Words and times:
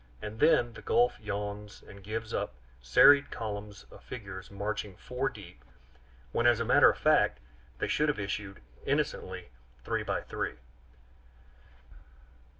And 0.19 0.39
then 0.39 0.73
the 0.73 0.81
gulf 0.81 1.19
yawns 1.19 1.83
and 1.87 2.03
gives 2.03 2.33
up 2.33 2.55
serried 2.81 3.29
columns 3.29 3.85
of 3.91 4.03
figures 4.03 4.49
marching 4.49 4.97
four 4.97 5.29
deep; 5.29 5.63
when 6.31 6.47
as 6.47 6.59
a 6.59 6.65
matter 6.65 6.89
of 6.89 6.97
fact 6.97 7.37
they 7.77 7.87
should 7.87 8.09
have 8.09 8.19
issued 8.19 8.61
innocently 8.83 9.49
three 9.83 10.01
by 10.01 10.21
three. 10.23 10.55